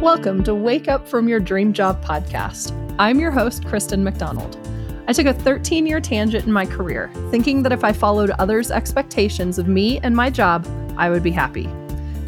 [0.00, 2.72] Welcome to Wake Up From Your Dream Job podcast.
[2.98, 4.58] I'm your host, Kristen MacDonald.
[5.06, 8.70] I took a 13 year tangent in my career, thinking that if I followed others'
[8.70, 10.66] expectations of me and my job,
[10.96, 11.68] I would be happy.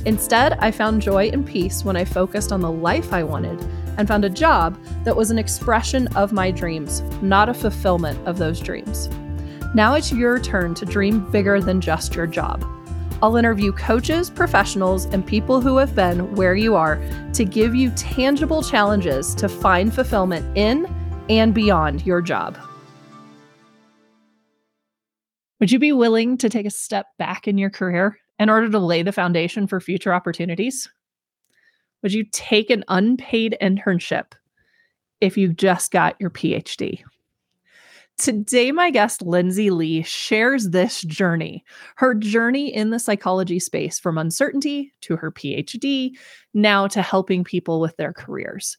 [0.04, 3.58] Instead, I found joy and peace when I focused on the life I wanted
[3.96, 8.36] and found a job that was an expression of my dreams, not a fulfillment of
[8.36, 9.08] those dreams.
[9.74, 12.66] Now it's your turn to dream bigger than just your job.
[13.22, 17.00] I'll interview coaches, professionals, and people who have been where you are
[17.34, 20.92] to give you tangible challenges to find fulfillment in
[21.30, 22.58] and beyond your job.
[25.60, 28.78] Would you be willing to take a step back in your career in order to
[28.80, 30.90] lay the foundation for future opportunities?
[32.02, 34.32] Would you take an unpaid internship
[35.20, 37.04] if you just got your PhD?
[38.18, 41.64] Today, my guest, Lindsey Lee, shares this journey
[41.96, 46.12] her journey in the psychology space from uncertainty to her PhD,
[46.54, 48.76] now to helping people with their careers.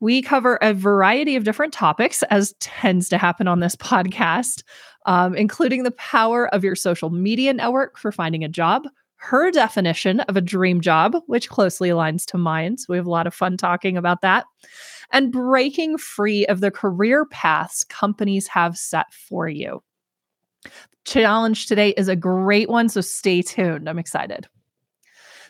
[0.00, 4.62] We cover a variety of different topics, as tends to happen on this podcast,
[5.06, 8.84] um, including the power of your social media network for finding a job,
[9.24, 12.76] her definition of a dream job, which closely aligns to mine.
[12.76, 14.44] So we have a lot of fun talking about that
[15.12, 19.82] and breaking free of the career paths companies have set for you.
[21.06, 23.88] Challenge today is a great one, so stay tuned.
[23.88, 24.46] I'm excited.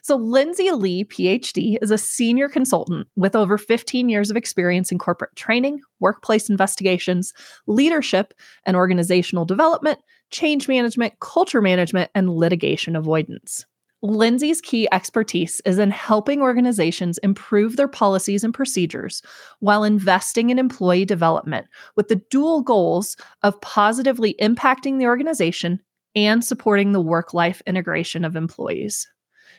[0.04, 4.98] So, Lindsey Lee, PhD, is a senior consultant with over 15 years of experience in
[4.98, 7.32] corporate training, workplace investigations,
[7.66, 8.34] leadership
[8.66, 9.98] and organizational development,
[10.30, 13.64] change management, culture management, and litigation avoidance.
[14.02, 19.22] Lindsey's key expertise is in helping organizations improve their policies and procedures
[19.60, 25.80] while investing in employee development with the dual goals of positively impacting the organization
[26.14, 29.08] and supporting the work life integration of employees.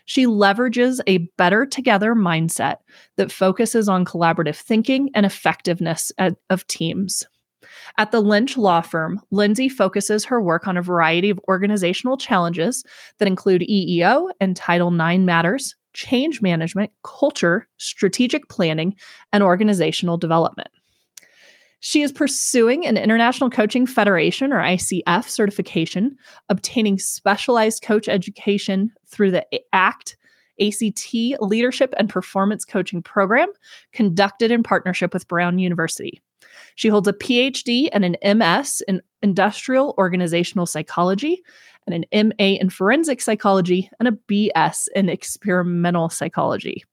[0.05, 2.77] She leverages a better together mindset
[3.17, 6.11] that focuses on collaborative thinking and effectiveness
[6.49, 7.25] of teams.
[7.97, 12.83] At the Lynch Law Firm, Lindsey focuses her work on a variety of organizational challenges
[13.17, 18.95] that include EEO and Title IX matters, change management, culture, strategic planning,
[19.33, 20.69] and organizational development.
[21.79, 26.17] She is pursuing an International Coaching Federation or ICF certification,
[26.49, 30.17] obtaining specialized coach education through the ACT
[30.61, 33.49] ACT Leadership and Performance Coaching Program
[33.91, 36.21] conducted in partnership with Brown University.
[36.75, 41.43] She holds a PhD and an MS in industrial organizational psychology
[41.87, 46.83] and an MA in forensic psychology and a BS in experimental psychology.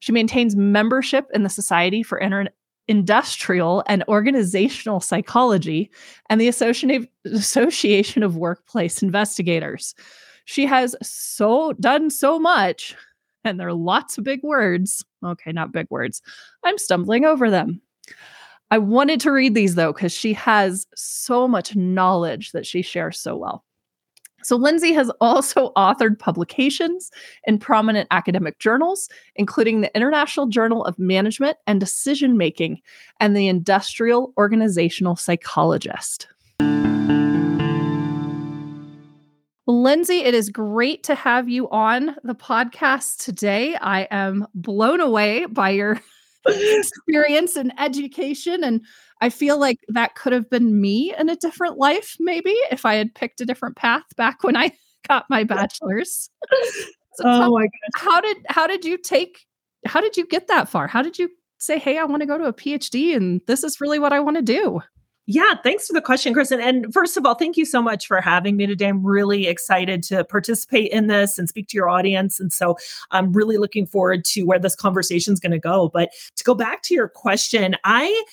[0.00, 2.48] She maintains membership in the Society for Inter-
[2.88, 5.90] Industrial and Organizational Psychology
[6.28, 9.94] and the Association of Workplace Investigators.
[10.44, 12.96] She has so done so much,
[13.44, 15.04] and there are lots of big words.
[15.24, 16.20] Okay, not big words.
[16.64, 17.80] I'm stumbling over them.
[18.70, 23.18] I wanted to read these though, because she has so much knowledge that she shares
[23.18, 23.64] so well.
[24.44, 27.10] So, Lindsey has also authored publications
[27.46, 32.80] in prominent academic journals, including the International Journal of Management and Decision Making
[33.20, 36.26] and the Industrial Organizational Psychologist.
[39.66, 43.76] Lindsey, it is great to have you on the podcast today.
[43.76, 46.00] I am blown away by your
[46.46, 48.64] experience and education.
[48.64, 48.84] And
[49.20, 52.94] I feel like that could have been me in a different life, maybe if I
[52.94, 54.72] had picked a different path back when I
[55.08, 56.30] got my bachelor's.
[57.14, 57.72] so oh my goodness.
[57.96, 59.46] How did how did you take
[59.86, 60.86] how did you get that far?
[60.86, 63.80] How did you say, hey, I want to go to a PhD and this is
[63.80, 64.80] really what I want to do?
[65.26, 66.60] Yeah, thanks for the question, Kristen.
[66.60, 68.88] And first of all, thank you so much for having me today.
[68.88, 72.40] I'm really excited to participate in this and speak to your audience.
[72.40, 72.76] And so
[73.12, 75.90] I'm really looking forward to where this conversation is going to go.
[75.92, 78.24] But to go back to your question, I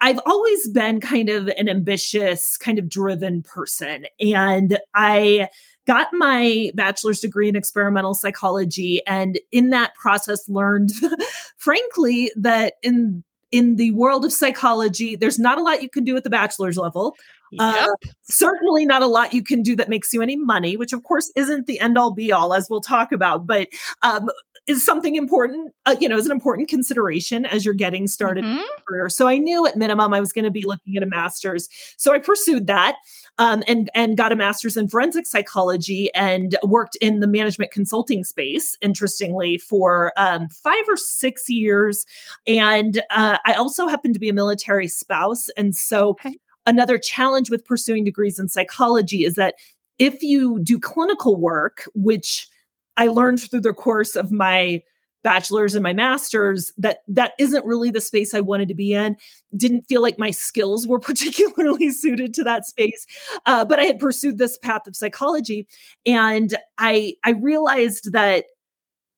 [0.00, 4.06] I've always been kind of an ambitious, kind of driven person.
[4.20, 5.48] And I
[5.86, 10.92] got my bachelor's degree in experimental psychology and in that process learned
[11.56, 16.16] frankly that in in the world of psychology, there's not a lot you can do
[16.16, 17.14] at the bachelor's level.
[17.60, 17.88] Uh, yep.
[17.88, 21.04] Uh, certainly not a lot you can do that makes you any money, which of
[21.04, 23.68] course isn't the end all be all, as we'll talk about, but
[24.02, 24.28] um,
[24.66, 28.62] is something important, uh, you know, is an important consideration as you're getting started mm-hmm.
[28.86, 29.08] career.
[29.08, 31.68] So I knew at minimum I was going to be looking at a master's.
[31.96, 32.96] So I pursued that
[33.38, 38.24] um, and and got a master's in forensic psychology and worked in the management consulting
[38.24, 38.76] space.
[38.80, 42.06] Interestingly, for um, five or six years,
[42.46, 46.10] and uh, I also happened to be a military spouse, and so.
[46.10, 46.36] Okay.
[46.66, 49.56] Another challenge with pursuing degrees in psychology is that
[49.98, 52.48] if you do clinical work, which
[52.96, 54.82] I learned through the course of my
[55.24, 59.16] bachelor's and my master's that that isn't really the space I wanted to be in.
[59.56, 63.06] Didn't feel like my skills were particularly suited to that space,
[63.46, 65.66] uh, but I had pursued this path of psychology,
[66.06, 68.44] and I I realized that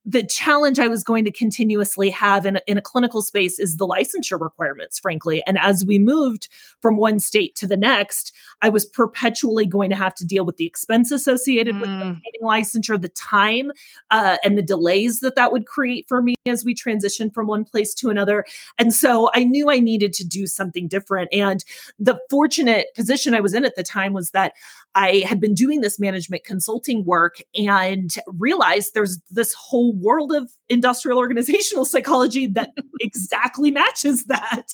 [0.08, 3.76] the challenge I was going to continuously have in a, in a clinical space is
[3.76, 5.42] the licensure requirements, frankly.
[5.48, 6.48] And as we moved
[6.80, 8.32] from one state to the next,
[8.62, 11.80] I was perpetually going to have to deal with the expense associated mm.
[11.80, 13.72] with obtaining licensure, the time
[14.12, 17.64] uh, and the delays that that would create for me as we transitioned from one
[17.64, 18.44] place to another.
[18.78, 21.30] And so I knew I needed to do something different.
[21.32, 21.64] And
[21.98, 24.52] the fortunate position I was in at the time was that
[24.96, 30.50] I had been doing this management consulting work and realized there's this whole world of
[30.70, 34.72] industrial organizational psychology that exactly matches that.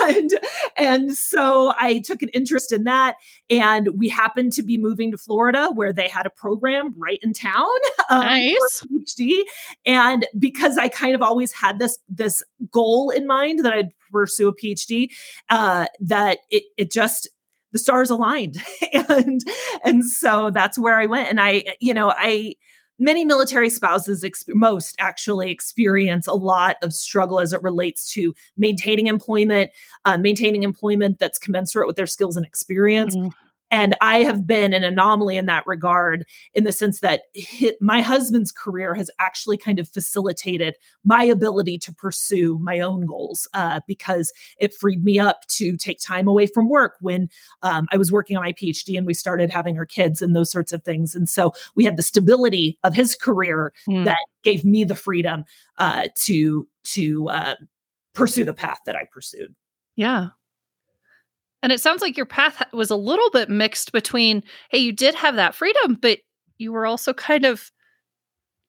[0.00, 0.30] And
[0.76, 3.16] and so I took an interest in that
[3.50, 7.32] and we happened to be moving to Florida where they had a program right in
[7.32, 7.66] town.
[8.10, 8.86] Um, nice.
[8.90, 9.42] PhD.
[9.84, 14.48] And because I kind of always had this this goal in mind that I'd pursue
[14.48, 15.10] a PhD,
[15.50, 17.28] uh, that it it just
[17.72, 18.62] the stars aligned.
[19.08, 19.42] And
[19.84, 21.28] and so that's where i went.
[21.28, 22.54] And i you know i
[22.98, 29.06] many military spouses most actually experience a lot of struggle as it relates to maintaining
[29.06, 29.70] employment
[30.04, 33.16] uh, maintaining employment that's commensurate with their skills and experience.
[33.16, 33.28] Mm-hmm.
[33.70, 37.22] And I have been an anomaly in that regard, in the sense that
[37.80, 40.74] my husband's career has actually kind of facilitated
[41.04, 46.00] my ability to pursue my own goals uh, because it freed me up to take
[46.00, 47.28] time away from work when
[47.62, 50.50] um, I was working on my PhD and we started having our kids and those
[50.50, 51.14] sorts of things.
[51.14, 54.04] And so we had the stability of his career mm.
[54.04, 55.44] that gave me the freedom
[55.78, 57.54] uh, to to uh,
[58.14, 59.54] pursue the path that I pursued.
[59.96, 60.28] Yeah.
[61.62, 65.14] And it sounds like your path was a little bit mixed between, hey, you did
[65.14, 66.20] have that freedom, but
[66.58, 67.70] you were also kind of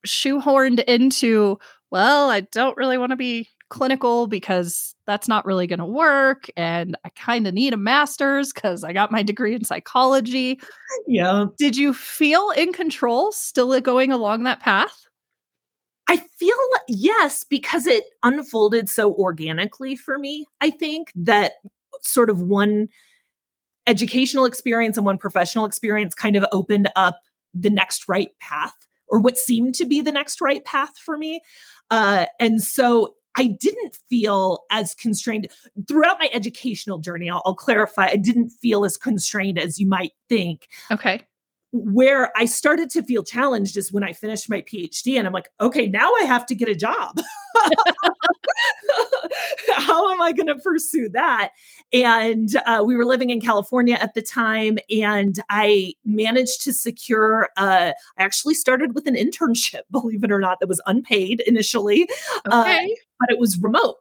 [0.07, 1.59] shoehorned into,
[1.91, 6.50] well, I don't really want to be clinical because that's not really going to work.
[6.57, 10.59] And I kind of need a master's because I got my degree in psychology.
[11.07, 11.45] Yeah.
[11.57, 15.06] Did you feel in control still going along that path?
[16.07, 16.56] I feel
[16.88, 20.47] yes, because it unfolded so organically for me.
[20.59, 21.53] I think that
[22.03, 22.89] sort of one
[23.87, 27.19] educational experience and one professional experience kind of opened up
[27.53, 28.75] the next right path
[29.07, 31.41] or what seemed to be the next right path for me.
[31.89, 35.47] Uh, and so I didn't feel as constrained
[35.87, 37.29] throughout my educational journey.
[37.29, 40.67] I'll, I'll, clarify, I didn't feel as constrained as you might think.
[40.91, 41.21] Okay.
[41.71, 45.50] Where I started to feel challenged is when I finished my PhD and I'm like,
[45.62, 47.19] okay, now I have to get a job.
[49.75, 51.51] How am I going to pursue that?
[51.94, 57.50] And uh, we were living in California at the time, and I managed to secure.
[57.57, 62.10] Uh, I actually started with an internship, believe it or not, that was unpaid initially,
[62.51, 62.86] uh, okay.
[62.86, 63.98] uh, but it was remote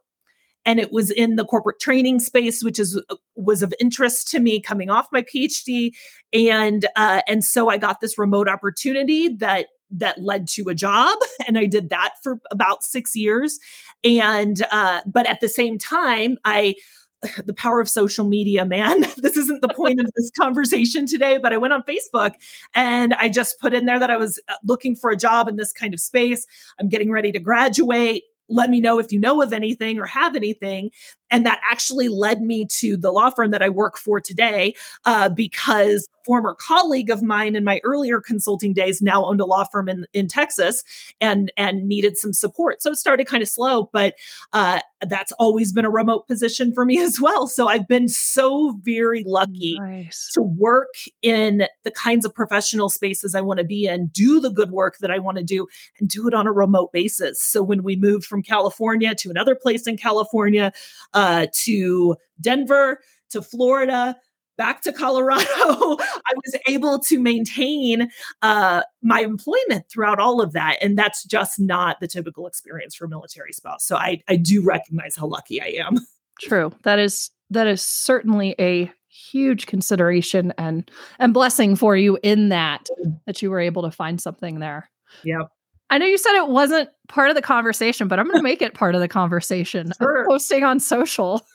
[0.65, 4.39] and it was in the corporate training space which is uh, was of interest to
[4.39, 5.91] me coming off my phd
[6.33, 11.17] and uh, and so i got this remote opportunity that that led to a job
[11.47, 13.59] and i did that for about six years
[14.03, 16.75] and uh, but at the same time i
[17.45, 19.01] the power of social media, man.
[19.17, 22.33] this isn't the point of this conversation today, but I went on Facebook
[22.75, 25.55] and I just put in there that I was uh, looking for a job in
[25.55, 26.45] this kind of space.
[26.79, 30.35] I'm getting ready to graduate let me know if you know of anything or have
[30.35, 30.91] anything.
[31.31, 35.29] And that actually led me to the law firm that I work for today uh,
[35.29, 39.89] because former colleague of mine in my earlier consulting days now owned a law firm
[39.89, 40.83] in, in Texas
[41.19, 42.83] and and needed some support.
[42.83, 44.13] So it started kind of slow, but
[44.53, 47.47] uh, that's always been a remote position for me as well.
[47.47, 50.29] So I've been so very lucky nice.
[50.33, 50.93] to work
[51.23, 54.99] in the kinds of professional spaces I want to be in, do the good work
[54.99, 55.67] that I want to do,
[55.99, 57.41] and do it on a remote basis.
[57.41, 60.71] So when we moved from California to another place in California,
[61.13, 61.18] uh,
[61.63, 62.99] to Denver,
[63.31, 64.15] to Florida,
[64.59, 68.11] back to Colorado, I was able to maintain
[68.41, 70.77] uh, my employment throughout all of that.
[70.81, 73.85] And that's just not the typical experience for a military spouse.
[73.85, 75.97] So I, I do recognize how lucky I am.
[76.41, 76.73] True.
[76.83, 82.87] That is that is certainly a huge consideration and and blessing for you in that
[83.03, 83.19] mm.
[83.25, 84.89] that you were able to find something there.
[85.23, 85.43] Yeah.
[85.89, 88.61] I know you said it wasn't part of the conversation, but I'm going to make
[88.61, 89.91] it part of the conversation.
[89.99, 90.25] Sure.
[90.27, 91.45] Posting on social.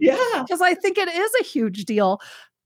[0.00, 0.16] Yeah.
[0.42, 2.20] Because I think it is a huge deal.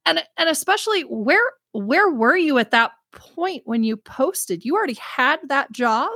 [0.04, 1.42] And and especially where
[1.73, 4.64] where were you at that point when you posted?
[4.64, 6.11] You already had that job?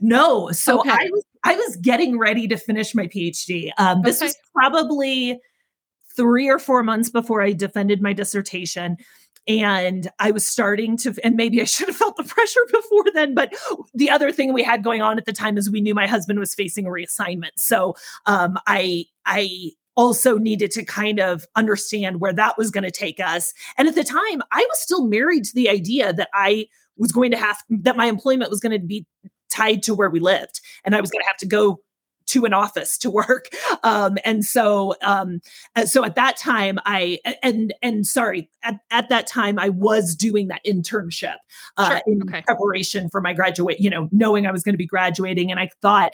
[0.00, 0.50] No.
[0.52, 0.90] So okay.
[0.90, 3.70] I was I was getting ready to finish my PhD.
[3.78, 4.26] Um, this okay.
[4.26, 5.38] was probably
[6.16, 8.96] three or four months before I defended my dissertation.
[9.48, 13.34] And I was starting to, and maybe I should have felt the pressure before then.
[13.34, 13.54] But
[13.94, 16.38] the other thing we had going on at the time is we knew my husband
[16.38, 17.52] was facing a reassignment.
[17.56, 17.94] So
[18.26, 23.18] um, I, I also needed to kind of understand where that was going to take
[23.20, 23.52] us.
[23.78, 27.30] And at the time, I was still married to the idea that I was going
[27.30, 29.06] to have that my employment was going to be
[29.48, 31.78] tied to where we lived and I was going to have to go
[32.26, 33.48] to an office to work
[33.82, 35.40] um, and so um,
[35.74, 40.14] uh, so at that time i and and sorry at, at that time i was
[40.14, 41.36] doing that internship
[41.76, 42.02] uh, sure.
[42.06, 42.42] in okay.
[42.42, 45.68] preparation for my graduate you know knowing i was going to be graduating and i
[45.82, 46.12] thought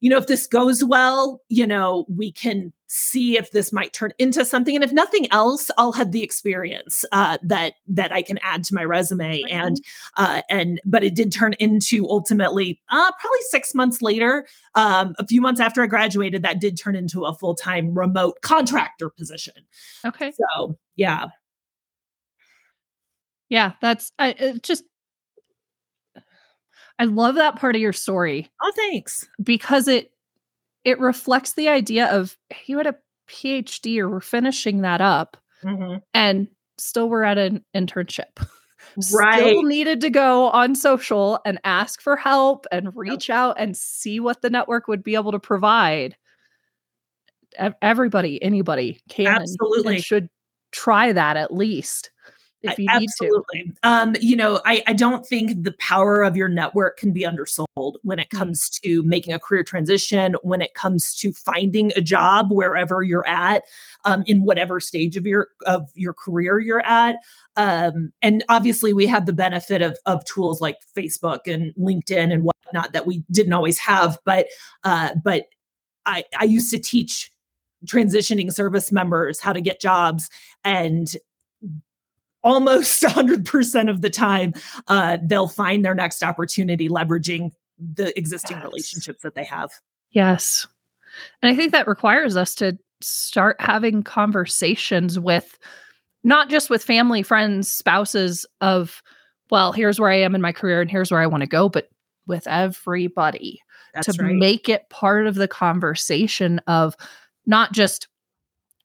[0.00, 4.12] you know, if this goes well, you know, we can see if this might turn
[4.18, 4.74] into something.
[4.74, 8.74] And if nothing else, I'll have the experience uh, that that I can add to
[8.74, 9.42] my resume.
[9.42, 9.56] Mm-hmm.
[9.56, 9.80] And
[10.16, 15.26] uh, and but it did turn into ultimately uh, probably six months later, um, a
[15.26, 19.54] few months after I graduated, that did turn into a full time remote contractor position.
[20.04, 20.32] Okay.
[20.32, 21.26] So yeah.
[23.48, 24.82] Yeah, that's I, just
[26.98, 28.48] I love that part of your story.
[28.62, 29.28] Oh, thanks.
[29.42, 30.10] Because it
[30.84, 32.36] it reflects the idea of
[32.66, 32.96] you had a
[33.28, 35.96] PhD or we're finishing that up mm-hmm.
[36.14, 36.46] and
[36.78, 38.46] still we're at an internship.
[39.12, 39.40] Right.
[39.40, 43.36] Still needed to go on social and ask for help and reach yep.
[43.36, 46.16] out and see what the network would be able to provide.
[47.82, 50.28] Everybody, anybody can absolutely and should
[50.72, 52.10] try that at least
[52.66, 53.44] if you Absolutely.
[53.54, 53.88] need to.
[53.88, 57.98] Um, you know, I, I don't think the power of your network can be undersold
[58.02, 58.38] when it mm.
[58.38, 63.26] comes to making a career transition, when it comes to finding a job wherever you're
[63.26, 63.64] at,
[64.04, 67.16] um, in whatever stage of your of your career you're at.
[67.56, 72.44] Um, and obviously we have the benefit of of tools like Facebook and LinkedIn and
[72.44, 74.46] whatnot that we didn't always have, but
[74.84, 75.46] uh, but
[76.06, 77.30] I, I used to teach
[77.84, 80.30] transitioning service members how to get jobs
[80.64, 81.14] and
[82.46, 84.54] almost 100% of the time
[84.86, 88.64] uh, they'll find their next opportunity leveraging the existing yes.
[88.64, 89.70] relationships that they have
[90.12, 90.66] yes
[91.42, 95.58] and i think that requires us to start having conversations with
[96.24, 99.02] not just with family friends spouses of
[99.50, 101.68] well here's where i am in my career and here's where i want to go
[101.68, 101.90] but
[102.26, 103.60] with everybody
[103.92, 104.34] That's to right.
[104.34, 106.96] make it part of the conversation of
[107.44, 108.08] not just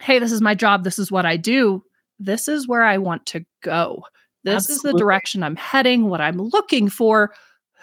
[0.01, 1.82] hey this is my job this is what i do
[2.22, 4.04] this is where I want to go.
[4.44, 4.90] This Absolutely.
[4.90, 7.34] is the direction I'm heading, what I'm looking for.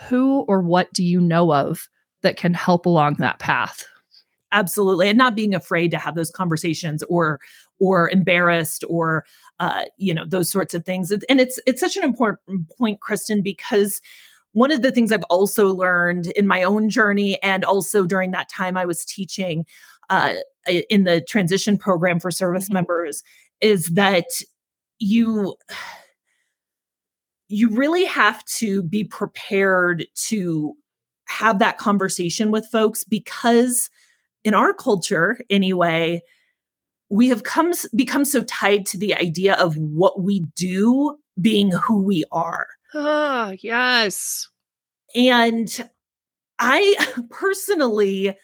[0.08, 1.88] Who or what do you know of
[2.22, 3.84] that can help along that path?
[4.52, 5.08] Absolutely.
[5.08, 7.40] And not being afraid to have those conversations or
[7.80, 9.24] or embarrassed or
[9.60, 11.10] uh, you know, those sorts of things.
[11.10, 14.00] And it's it's such an important point, Kristen, because
[14.52, 18.48] one of the things I've also learned in my own journey and also during that
[18.48, 19.66] time I was teaching
[20.10, 20.34] uh,
[20.88, 22.74] in the transition program for service mm-hmm.
[22.74, 23.22] members
[23.60, 24.26] is that
[24.98, 25.56] you
[27.48, 30.74] you really have to be prepared to
[31.26, 33.88] have that conversation with folks because
[34.44, 36.20] in our culture anyway
[37.10, 42.02] we have come become so tied to the idea of what we do being who
[42.02, 42.66] we are.
[42.94, 44.48] Oh yes.
[45.14, 45.90] And
[46.58, 46.96] i
[47.30, 48.36] personally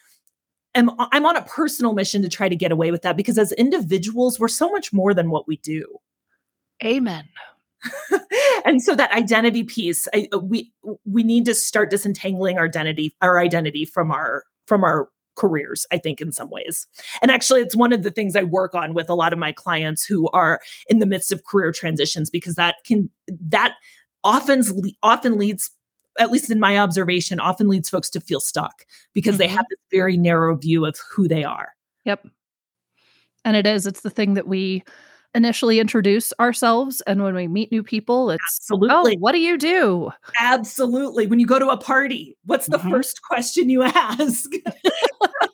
[0.74, 3.52] am I'm on a personal mission to try to get away with that because as
[3.52, 5.86] individuals, we're so much more than what we do.
[6.84, 7.28] Amen.
[8.64, 10.72] and so that identity piece, I, uh, we
[11.04, 15.98] we need to start disentangling our identity, our identity from our from our careers i
[15.98, 16.86] think in some ways
[17.20, 19.50] and actually it's one of the things i work on with a lot of my
[19.50, 23.74] clients who are in the midst of career transitions because that can that
[24.22, 24.62] often
[25.02, 25.72] often leads
[26.18, 29.38] at least in my observation, often leads folks to feel stuck because mm-hmm.
[29.38, 31.74] they have this very narrow view of who they are.
[32.04, 32.26] Yep.
[33.44, 34.84] And it is, it's the thing that we
[35.34, 37.00] initially introduce ourselves.
[37.02, 40.10] And when we meet new people, it's absolutely oh, what do you do?
[40.40, 41.26] Absolutely.
[41.26, 42.90] When you go to a party, what's the mm-hmm.
[42.90, 44.50] first question you ask?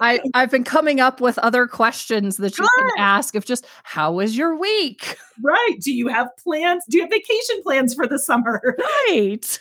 [0.00, 4.12] I, I've been coming up with other questions that you can ask of just how
[4.12, 5.16] was your week?
[5.42, 5.76] Right.
[5.82, 6.82] Do you have plans?
[6.88, 8.74] Do you have vacation plans for the summer?
[8.78, 9.58] Right.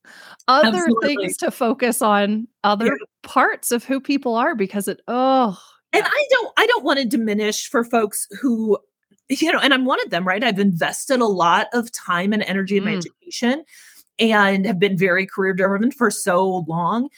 [0.48, 1.16] Other Absolutely.
[1.16, 3.06] things to focus on, other yeah.
[3.24, 5.58] parts of who people are because it, oh.
[5.92, 8.78] And I don't, I don't want to diminish for folks who,
[9.28, 10.44] you know, and I'm one of them, right?
[10.44, 12.98] I've invested a lot of time and energy in my mm.
[12.98, 13.64] education
[14.20, 17.08] and have been very career driven for so long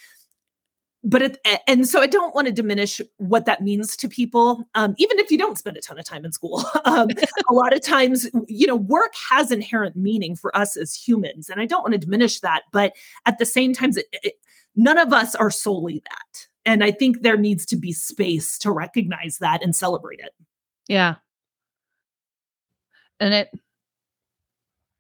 [1.05, 4.95] but it, and so I don't want to diminish what that means to people, um,
[4.99, 6.65] even if you don't spend a ton of time in school.
[6.87, 7.09] Um,
[7.49, 11.61] a lot of times, you know, work has inherent meaning for us as humans, and
[11.61, 12.65] I don't want to diminish that.
[12.73, 12.93] But
[13.25, 14.35] at the same time, it, it,
[14.77, 18.71] none of us are solely that, and I think there needs to be space to
[18.71, 20.33] recognize that and celebrate it.
[20.89, 21.15] Yeah,
[23.21, 23.51] And it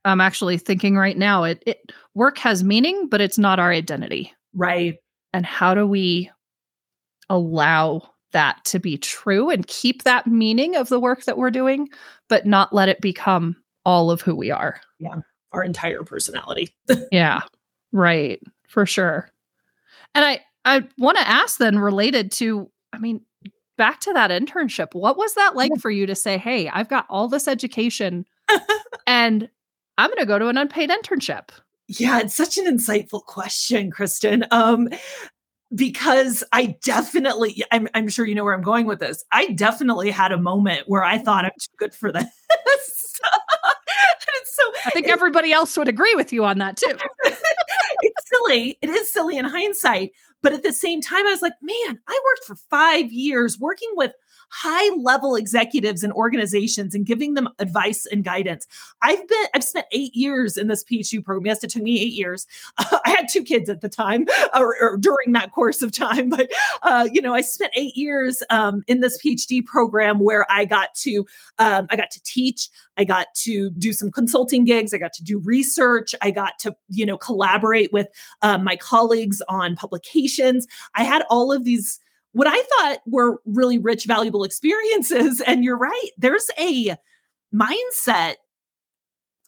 [0.05, 4.33] I'm actually thinking right now it, it work has meaning, but it's not our identity.
[4.55, 4.97] Right.
[5.35, 6.31] And how do we
[7.29, 11.88] allow that to be true and keep that meaning of the work that we're doing,
[12.29, 14.81] but not let it become all of who we are?
[15.00, 15.17] Yeah.
[15.50, 16.73] Our entire personality.
[17.12, 17.41] yeah.
[17.91, 18.41] Right.
[18.69, 19.29] For sure.
[20.14, 23.21] And I I want to ask then related to I mean
[23.76, 24.95] back to that internship.
[24.95, 28.25] What was that like for you to say, "Hey, I've got all this education
[29.09, 29.50] and
[29.99, 31.49] I'm going to go to an unpaid internship?"
[31.88, 34.47] Yeah, it's such an insightful question, Kristen.
[34.50, 34.88] Um,
[35.75, 39.25] because I definitely, I'm, I'm sure you know where I'm going with this.
[39.33, 42.31] I definitely had a moment where I thought I'm too good for this.
[44.45, 46.97] so I think everybody else would agree with you on that too.
[47.25, 48.79] it's silly.
[48.83, 50.12] It is silly in hindsight.
[50.45, 53.89] But at the same time, I was like, man, I worked for five years working
[53.95, 54.13] with
[54.51, 58.67] high level executives and organizations and giving them advice and guidance.
[59.03, 61.47] I've been I've spent 8 years in this PhD program.
[61.47, 62.47] Yes, it took me 8 years.
[62.79, 66.29] Uh, I had two kids at the time or, or during that course of time,
[66.31, 66.51] but
[66.83, 70.95] uh, you know, I spent 8 years um, in this PhD program where I got
[70.97, 71.27] to
[71.59, 75.25] um, I got to teach, I got to do some consulting gigs, I got to
[75.25, 78.09] do research, I got to, you know, collaborate with
[78.43, 79.75] um, my colleagues on
[80.95, 82.00] I had all of these
[82.33, 85.41] what I thought were really rich, valuable experiences.
[85.47, 86.97] And you're right, there's a
[87.55, 88.35] mindset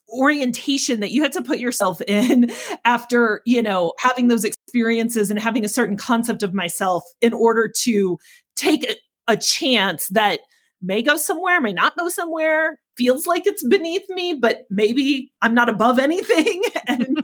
[0.09, 2.53] orientation that you had to put yourself in
[2.85, 7.67] after you know having those experiences and having a certain concept of myself in order
[7.67, 8.19] to
[8.55, 8.95] take a,
[9.27, 10.41] a chance that
[10.81, 15.55] may go somewhere, may not go somewhere, feels like it's beneath me, but maybe I'm
[15.55, 16.63] not above anything.
[16.87, 17.23] and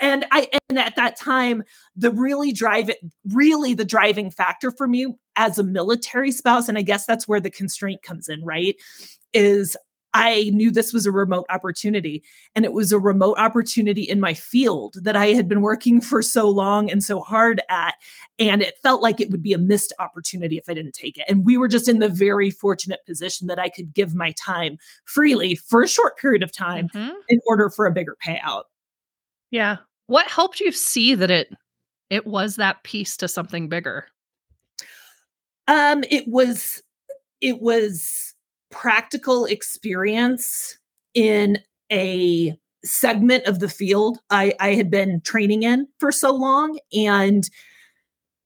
[0.00, 1.62] and I and at that time,
[1.96, 2.90] the really drive
[3.28, 7.40] really the driving factor for me as a military spouse, and I guess that's where
[7.40, 8.76] the constraint comes in, right?
[9.32, 9.76] Is
[10.12, 12.24] I knew this was a remote opportunity
[12.54, 16.22] and it was a remote opportunity in my field that I had been working for
[16.22, 17.94] so long and so hard at.
[18.38, 21.24] And it felt like it would be a missed opportunity if I didn't take it.
[21.28, 24.78] And we were just in the very fortunate position that I could give my time
[25.04, 27.14] freely for a short period of time mm-hmm.
[27.28, 28.64] in order for a bigger payout.
[29.50, 29.78] Yeah.
[30.06, 31.52] What helped you see that it
[32.08, 34.06] it was that piece to something bigger?
[35.68, 36.82] Um it was
[37.40, 38.29] it was
[38.70, 40.78] practical experience
[41.14, 41.58] in
[41.92, 46.78] a segment of the field I, I had been training in for so long.
[46.94, 47.48] And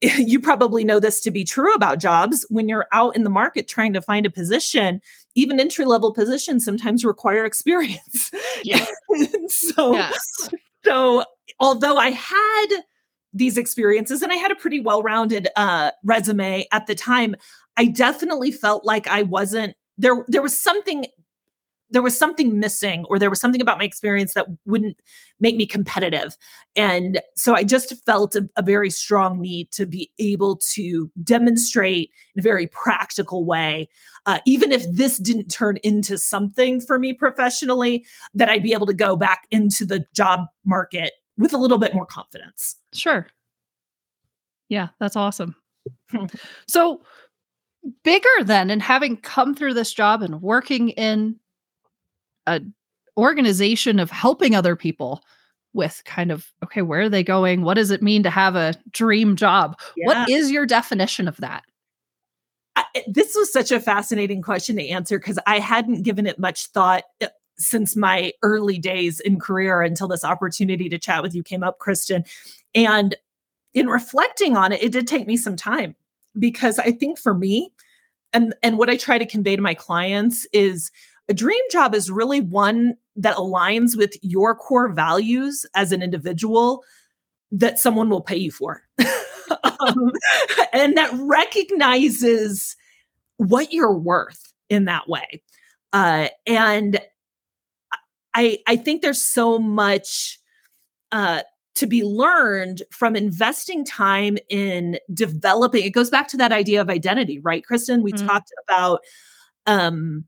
[0.19, 3.69] you probably know this to be true about jobs when you're out in the market
[3.69, 5.01] trying to find a position
[5.35, 8.31] even entry level positions sometimes require experience
[8.65, 8.85] yeah.
[9.49, 10.51] so yes.
[10.85, 11.25] so
[11.59, 12.67] although i had
[13.33, 17.35] these experiences and i had a pretty well-rounded uh, resume at the time
[17.77, 21.07] i definitely felt like i wasn't there there was something
[21.91, 24.97] there was something missing or there was something about my experience that wouldn't
[25.39, 26.37] make me competitive.
[26.77, 32.11] And so i just felt a, a, very strong need to be able to demonstrate
[32.35, 33.89] in a very practical way
[34.27, 38.05] uh, even if this didn't turn into something for me professionally
[38.35, 41.95] that i'd be able to go back into the job market with a little bit
[41.95, 42.77] more confidence.
[42.93, 43.27] Sure.
[44.69, 45.55] Yeah that's awesome.
[46.67, 47.03] So
[48.03, 51.37] bigger than and having come through this job and working in
[52.47, 52.61] a
[53.16, 55.23] organization of helping other people
[55.73, 57.62] with kind of okay where are they going?
[57.62, 59.79] What does it mean to have a dream job?
[59.97, 60.07] Yeah.
[60.07, 61.64] what is your definition of that?
[62.77, 66.66] I, this was such a fascinating question to answer because i hadn't given it much
[66.66, 71.44] thought uh, since my early days in career until this opportunity to chat with you
[71.44, 72.25] came up kristen.
[72.75, 73.14] And
[73.75, 75.94] in reflecting on it it did take me some time
[76.38, 77.70] because I think for me,
[78.35, 80.90] and and what I try to convey to my clients is
[81.29, 86.85] a dream job is really one that aligns with your core values as an individual
[87.51, 88.83] that someone will pay you for.
[89.81, 90.12] um,
[90.73, 92.77] and that recognizes
[93.38, 95.42] what you're worth in that way.
[95.92, 97.01] Uh, and
[98.35, 100.38] I I think there's so much
[101.12, 101.42] uh,
[101.75, 106.89] to be learned from investing time in developing it goes back to that idea of
[106.89, 108.27] identity right kristen we mm-hmm.
[108.27, 109.01] talked about
[109.67, 110.25] um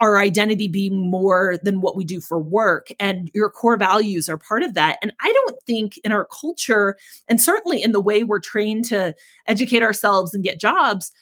[0.00, 4.36] our identity being more than what we do for work and your core values are
[4.36, 6.96] part of that and i don't think in our culture
[7.28, 9.14] and certainly in the way we're trained to
[9.46, 11.12] educate ourselves and get jobs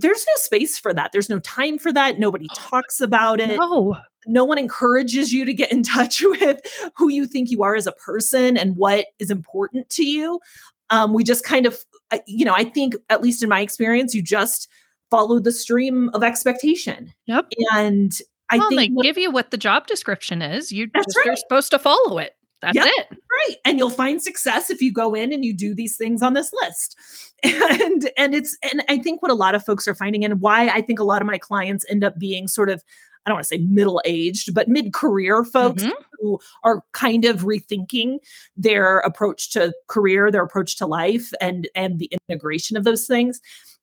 [0.00, 3.96] there's no space for that there's no time for that nobody talks about it no
[4.26, 6.60] no one encourages you to get in touch with
[6.96, 10.40] who you think you are as a person and what is important to you.
[10.90, 11.78] Um, we just kind of,
[12.26, 14.68] you know, I think, at least in my experience, you just
[15.10, 17.12] follow the stream of expectation.
[17.26, 17.46] Yep.
[17.72, 18.12] And
[18.50, 20.72] I well, think they what- give you what the job description is.
[20.72, 22.34] You That's just you're supposed to follow it.
[22.62, 22.86] That's Yep.
[22.88, 23.18] it.
[23.30, 26.34] right and you'll find success if you go in and you do these things on
[26.34, 26.96] this list
[27.42, 30.68] and and it's and i think what a lot of folks are finding and why
[30.68, 32.82] i think a lot of my clients end up being sort of
[33.24, 35.92] i don't want to say middle aged but mid career folks Mhm.
[36.18, 38.18] who are kind of rethinking
[38.56, 43.40] their approach to career their approach to life and and the integration of those things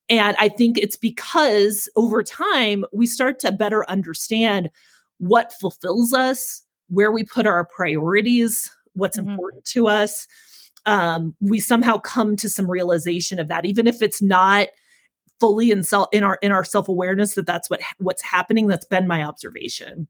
[0.07, 4.69] and i think it's because over time we start to better understand
[5.17, 9.29] what fulfills us where we put our priorities what's Mhm.
[9.29, 10.27] important to us
[10.85, 14.67] um, we somehow come to some realization of that even if it's not
[15.39, 19.07] fully in self in our in our self-awareness that that's what what's happening that's been
[19.07, 20.07] my observation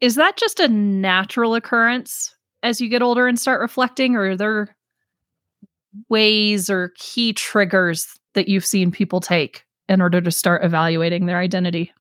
[0.00, 4.36] Is that just a natural occurrence as you get older and start reflecting, or are
[4.36, 4.76] there
[6.08, 11.38] ways or key triggers that you've seen people take in order to start evaluating their
[11.38, 11.92] identity?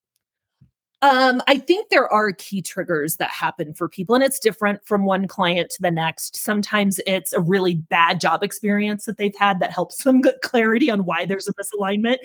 [1.06, 5.06] Um, I think there are key triggers that happen for people, and it's different from
[5.06, 6.36] one client to the next.
[6.36, 10.90] Sometimes it's a really bad job experience that they've had that helps them get clarity
[10.90, 12.18] on why there's a misalignment.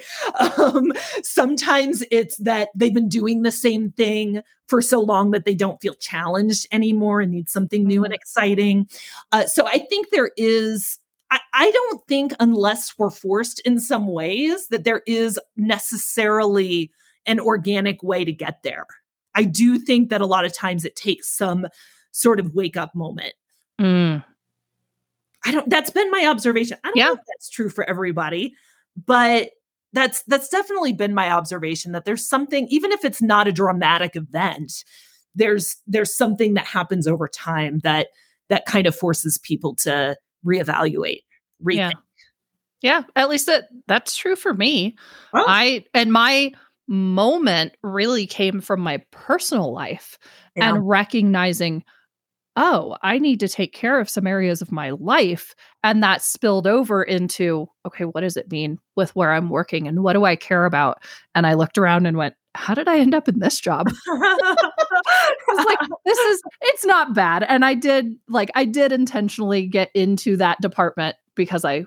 [0.59, 5.55] Um, sometimes it's that they've been doing the same thing for so long that they
[5.55, 8.89] don't feel challenged anymore and need something new and exciting.
[9.31, 10.99] Uh, so I think there is.
[11.31, 16.91] I, I don't think, unless we're forced in some ways, that there is necessarily
[17.27, 18.87] an organic way to get there.
[19.35, 21.67] I do think that a lot of times it takes some
[22.13, 23.35] sort of wake up moment.
[23.81, 24.25] Mm,
[25.45, 26.79] I don't that's been my observation.
[26.85, 27.05] I don't Yeah.
[27.07, 28.55] know if that's true for everybody,
[29.07, 29.51] but
[29.93, 34.17] that's that's definitely been my observation that there's something even if it's not a dramatic
[34.17, 34.85] event,
[35.35, 38.09] there's there's something that happens over time that
[38.49, 41.23] that kind of forces people to reevaluate.
[41.65, 41.77] Rethink.
[41.77, 41.91] Yeah.
[42.83, 44.97] Yeah, at least that that's true for me.
[45.35, 45.45] Oh.
[45.47, 46.53] I and my
[46.91, 50.19] moment really came from my personal life
[50.57, 50.75] Yeah.
[50.75, 51.85] and recognizing
[52.57, 56.67] oh, I need to take care of some areas of my life and that spilled
[56.67, 60.35] over into okay, what does it mean with where I'm working and what do I
[60.37, 61.01] care about?
[61.35, 63.89] And I looked around and went, how did I end up in this job?
[65.49, 69.91] It's like this is it's not bad and i did like i did intentionally get
[69.95, 71.85] into that department because i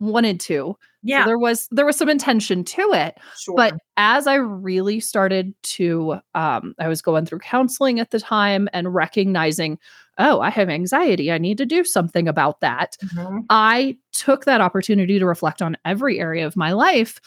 [0.00, 0.76] wanted to.
[0.76, 3.54] So yeah, there was there was some intention to it sure.
[3.54, 8.70] but as i really started to um i was going through counseling at the time
[8.72, 9.78] and recognizing
[10.16, 11.30] oh i have anxiety.
[11.30, 13.44] I need to do something about that Mhm.
[13.50, 17.20] i took that opportunity to reflect on every area of my life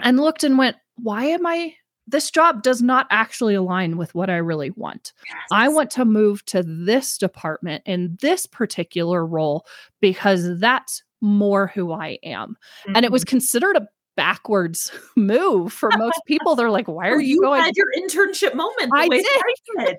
[0.00, 1.74] and looked and went why am i
[2.06, 5.12] this job does not actually align with what i really want.
[5.52, 9.66] I want to move to this department in this particular role
[10.00, 12.56] because that's more who I am.
[12.94, 13.28] And it was Mhm.
[13.28, 16.54] considered a backwards move for most people.
[16.54, 17.58] They're like, why are Oh, you, going?
[17.58, 18.92] You had your internship moment.
[18.94, 19.26] I did.
[19.26, 19.96] I did.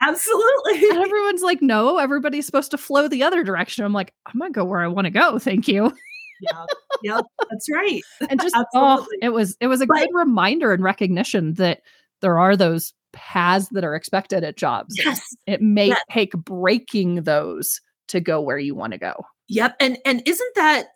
[0.00, 0.88] Absolutely.
[0.90, 3.84] And everyone's like, no, everybody's supposed to flow the other direction.
[3.84, 5.38] I'm like, I'm gonna go where I want to go.
[5.40, 5.92] Thank you.
[6.40, 6.64] yeah,
[7.02, 8.00] yep, that's right.
[8.30, 11.80] And just oh, it was it was a But- good reminder and recognition that
[12.20, 14.94] there are those paths that are expected at jobs.
[15.04, 15.20] Yes.
[15.46, 16.00] It may Yes.
[16.10, 19.24] take breaking those to go where you want to go.
[19.48, 19.76] Yep.
[19.80, 20.88] And and isn't that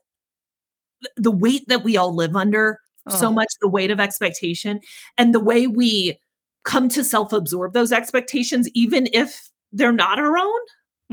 [1.17, 2.79] the weight that we all live under?
[3.09, 3.33] So Oh.
[3.33, 4.81] much the weight of expectation
[5.19, 6.21] and the way we
[6.63, 10.61] come to self-absorb those expectations, even if they're not our own.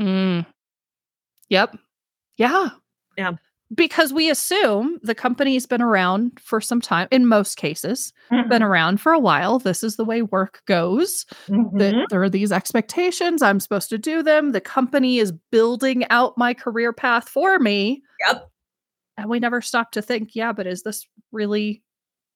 [0.00, 0.46] Mm.
[1.48, 1.76] Yep.
[2.36, 2.68] Yeah.
[3.18, 3.32] Yeah.
[3.74, 8.48] Because we assume the company's been around for some time, in most cases, Mm-hmm.
[8.48, 9.58] been around for a while.
[9.58, 11.24] This is the way work goes.
[11.48, 11.78] Mhm.
[11.78, 13.42] That there are these expectations.
[13.42, 14.52] I'm supposed to do them.
[14.52, 18.02] The company is building out my career path for me.
[18.26, 18.48] Yep.
[19.16, 21.82] And we never stop to think, yeah, but is this really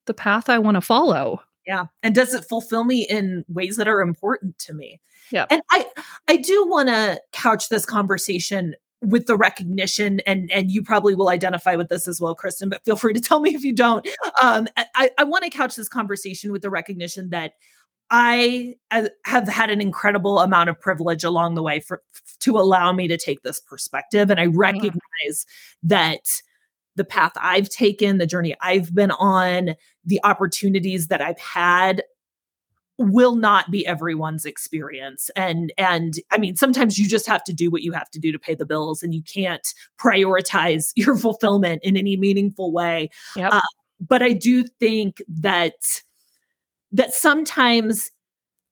[0.06, 1.40] the path I want to follow?
[1.66, 1.84] Yeah.
[2.02, 5.00] And does it fulfill me in ways that are important to me?
[5.30, 5.46] Yep.
[5.50, 5.86] And I
[6.28, 11.28] I do want to couch this conversation with the recognition and and you probably will
[11.28, 14.06] identify with this as well kristen but feel free to tell me if you don't.
[14.42, 17.52] Um i i want to couch this conversation with the recognition that
[18.10, 22.02] i uh, have had an incredible amount of privilege along the way for
[22.40, 25.46] to allow me to take this perspective and i recognize
[25.82, 26.20] that
[26.96, 32.02] the path i've taken the journey i've been on the opportunities that i've had
[32.98, 37.70] will not be everyone's experience and and i mean sometimes you just have to do
[37.70, 41.82] what you have to do to pay the bills and you can't prioritize your fulfillment
[41.82, 43.52] in any meaningful way Yep.
[43.52, 43.60] Uh,
[44.00, 45.74] but i do think that
[46.92, 48.10] that sometimes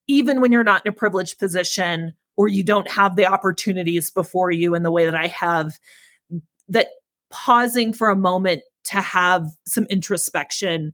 [0.07, 4.51] even when you're not in a privileged position or you don't have the opportunities before
[4.51, 5.73] you in the way that i have
[6.69, 6.87] that
[7.29, 10.93] pausing for a moment to have some introspection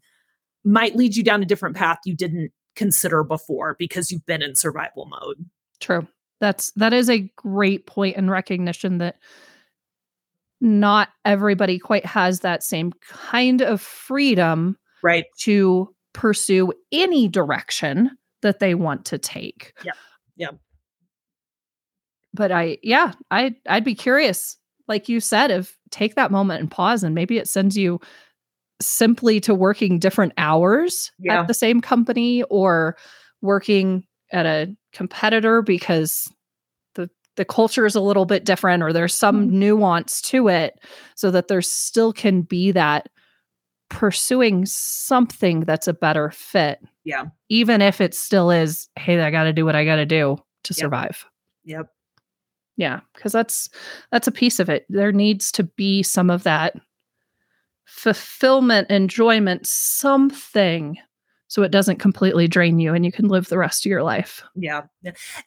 [0.64, 4.56] might lead you down a different path you didn't consider before because you've been in
[4.56, 5.46] survival mode.
[5.82, 6.08] True.
[6.40, 9.18] That's that is a great and recognition that
[10.62, 18.12] not everybody quite has that same kind of freedom right to pursue any direction
[18.42, 19.74] that they want to take.
[19.84, 19.92] Yeah.
[20.38, 20.52] Yeah.
[22.34, 24.56] But I yeah, I I'd be curious
[24.88, 28.00] like you said if take that moment and pause and maybe it sends you
[28.82, 31.42] simply to working different hours yeah.
[31.42, 32.96] at the same company or
[33.42, 36.32] working at a competitor because
[36.96, 39.60] the the culture is a little bit different or there's some mm-hmm.
[39.60, 40.80] nuance to it
[41.16, 43.10] so that there still can be that
[43.90, 46.80] pursuing something that's a better fit.
[47.04, 47.26] Yeah.
[47.50, 50.38] Even if it still is, hey, I got to do what I got to do
[50.66, 50.78] to yep.
[50.78, 51.26] survive.
[51.66, 51.88] Yep.
[52.78, 53.70] Yeah, cuz that's
[54.10, 54.86] that's a piece of it.
[54.88, 56.76] There needs to be some of that
[57.90, 60.98] fulfillment, enjoyment, something
[61.50, 64.44] so it doesn't completely drain you and you can live the rest of your life.
[64.56, 64.84] Yeah.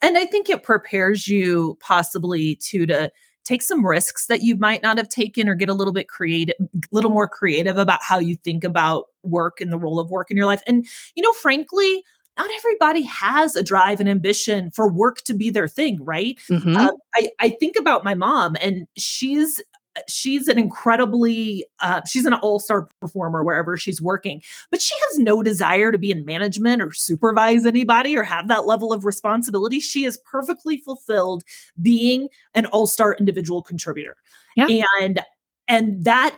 [0.03, 3.11] And I think it prepares you possibly to to
[3.45, 6.55] take some risks that you might not have taken or get a little bit creative
[6.61, 10.31] a little more creative about how you think about work and the role of work
[10.31, 10.63] in your life.
[10.67, 12.03] And you know, frankly,
[12.37, 16.39] not everybody has a drive and ambition for work to be their thing, right?
[16.49, 16.77] Mm-hmm.
[16.77, 19.61] Uh, I, I think about my mom, and she's
[20.09, 25.43] she's an incredibly uh, she's an all-star performer wherever she's working but she has no
[25.43, 30.05] desire to be in management or supervise anybody or have that level of responsibility she
[30.05, 31.43] is perfectly fulfilled
[31.81, 34.17] being an all-star individual contributor
[34.57, 34.85] yeah.
[35.01, 35.21] and
[35.69, 36.37] and that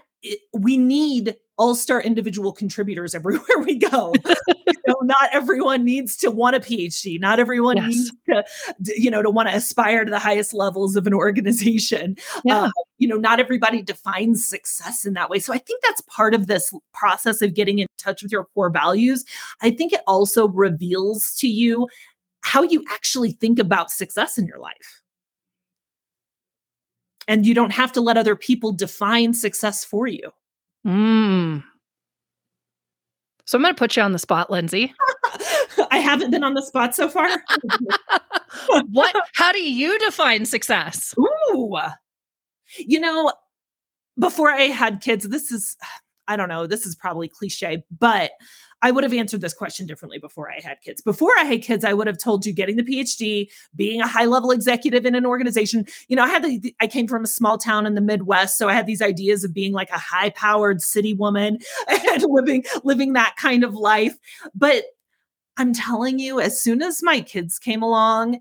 [0.53, 4.13] we need all-star individual contributors everywhere we go.
[4.67, 7.21] you know, not everyone needs to want a PhD.
[7.21, 7.89] Not everyone yes.
[7.89, 8.45] needs to,
[9.01, 12.17] you know, to want to aspire to the highest levels of an organization.
[12.45, 12.65] Yeah.
[12.65, 15.39] Uh, you know, not everybody defines success in that way.
[15.39, 18.71] So I think that's part of this process of getting in touch with your core
[18.71, 19.25] values.
[19.63, 21.89] I think it also reveals to you
[22.43, 25.03] how you actually think about success in your life.
[27.27, 30.31] And you don't have to let other people define success for you.
[30.87, 31.65] Mm.
[33.47, 34.95] So I'm going to put you on the spot, Lindsey.
[35.91, 37.29] I haven't been on the spot so far.
[38.91, 39.15] what?
[39.35, 41.15] How do you define success?
[41.19, 41.77] Ooh,
[42.79, 43.33] you know,
[44.19, 45.77] before I had kids, this is,
[46.29, 48.33] I don't know, this is probably cliche, but
[48.85, 51.01] I would have answered this question differently before I had kids.
[51.01, 54.27] Before I had kids, I would have told you getting the PhD, being a high
[54.27, 55.87] level executive in an organization.
[56.09, 58.69] You know, I had the, I came from a small town in the Midwest, so
[58.69, 63.15] I had these ideas of being like a high powered city woman and living living
[63.15, 64.19] that kind of life.
[64.55, 64.85] But
[65.57, 68.41] I'm telling you, as soon as my kids came along,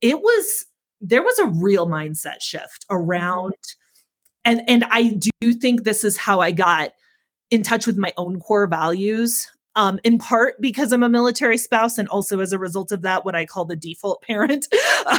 [0.00, 0.66] it was
[1.00, 3.54] there was a real mindset shift around
[4.44, 6.90] and and I do think this is how I got
[7.50, 9.48] in touch with my own core values
[9.80, 13.24] um, in part because I'm a military spouse, and also as a result of that,
[13.24, 14.68] what I call the default parent.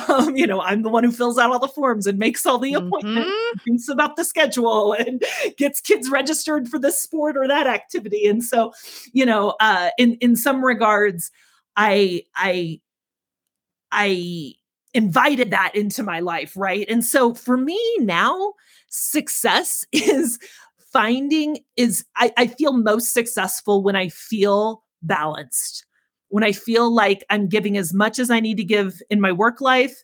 [0.08, 2.60] Um, you know, I'm the one who fills out all the forms and makes all
[2.60, 3.60] the appointments, mm-hmm.
[3.66, 5.24] thinks about the schedule, and
[5.58, 8.28] gets kids registered for this sport or that activity.
[8.28, 8.74] And so,
[9.12, 11.32] you know, uh, in in some regards,
[11.76, 12.80] I I
[13.92, 14.54] I
[14.94, 16.86] invited that into my life, right?
[16.88, 18.54] And so for me now,
[18.90, 20.38] success is
[20.92, 25.86] finding is I, I feel most successful when I feel balanced,
[26.30, 29.32] when I feel like I'm giving as much as I need to give in my
[29.32, 30.04] work life,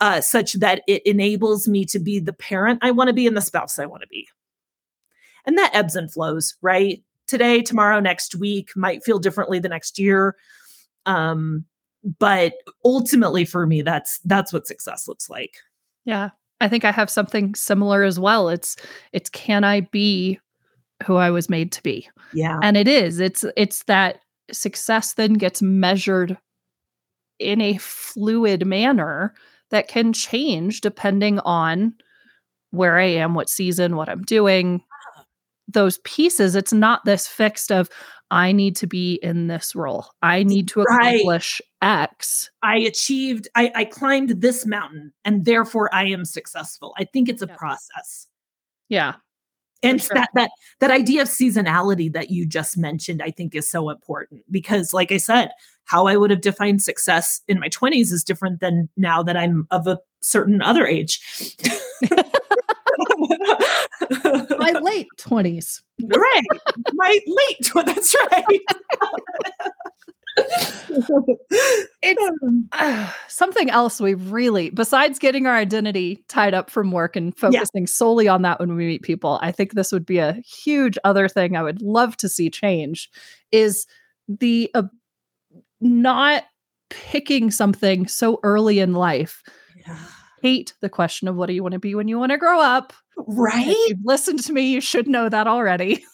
[0.00, 3.36] uh, such that it enables me to be the parent I want to be and
[3.36, 4.28] the spouse I want to be.
[5.46, 7.02] And that ebbs and flows, right?
[7.26, 10.36] Today, tomorrow, next week might feel differently the next year.
[11.06, 11.64] Um,
[12.18, 15.54] but ultimately for me, that's that's what success looks like.
[16.04, 16.30] Yeah.
[16.60, 18.48] I think I have something similar as well.
[18.48, 18.76] It's
[19.12, 20.38] it's can I be
[21.06, 22.08] who I was made to be?
[22.32, 22.58] Yeah.
[22.62, 23.20] And it is.
[23.20, 24.20] It's it's that
[24.52, 26.36] success then gets measured
[27.38, 29.34] in a fluid manner
[29.70, 31.94] that can change depending on
[32.70, 34.82] where I am, what season, what I'm doing.
[35.16, 35.24] Ah.
[35.68, 37.88] Those pieces, it's not this fixed of
[38.30, 40.06] I need to be in this role.
[40.22, 41.60] I need to accomplish.
[41.82, 42.50] X.
[42.62, 46.94] I achieved, I, I, climbed this mountain and therefore I am successful.
[46.98, 48.26] I think it's a process.
[48.88, 49.14] Yeah.
[49.82, 50.14] And sure.
[50.14, 54.42] that that that idea of seasonality that you just mentioned, I think is so important
[54.50, 55.52] because, like I said,
[55.84, 59.66] how I would have defined success in my 20s is different than now that I'm
[59.70, 61.56] of a certain other age.
[64.74, 65.82] my late 20s.
[66.02, 66.42] Right.
[66.92, 68.60] My late, that's right.
[72.02, 77.36] it's uh, something else we really, besides getting our identity tied up from work and
[77.36, 77.86] focusing yeah.
[77.86, 81.28] solely on that when we meet people, I think this would be a huge other
[81.28, 83.10] thing I would love to see change
[83.52, 83.86] is
[84.28, 84.84] the uh,
[85.80, 86.44] not
[86.88, 89.42] picking something so early in life.
[89.86, 89.98] Yeah.
[90.40, 92.60] Hate the question of what do you want to be when you want to grow
[92.60, 92.92] up?
[93.16, 93.92] Right.
[94.04, 96.04] Listened to me, you should know that already.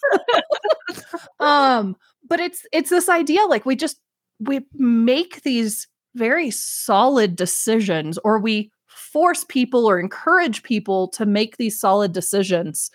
[1.40, 1.96] um,
[2.28, 4.00] but it's it's this idea like we just
[4.40, 11.56] we make these very solid decisions or we force people or encourage people to make
[11.56, 12.90] these solid decisions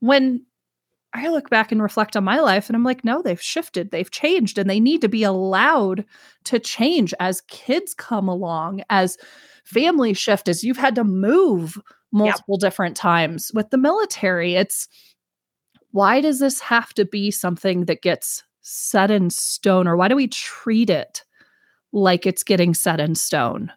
[0.00, 0.44] when
[1.12, 4.10] I look back and reflect on my life and I'm like, no, they've shifted, they've
[4.10, 6.04] changed, and they need to be allowed
[6.44, 9.16] to change as kids come along, as
[9.66, 11.78] families shift, is you've had to move
[12.12, 12.70] multiple yep.
[12.70, 14.54] different times with the military.
[14.54, 14.88] It's
[15.90, 20.16] why does this have to be something that gets set in stone or why do
[20.16, 21.22] we treat it
[21.92, 23.72] like it's getting set in stone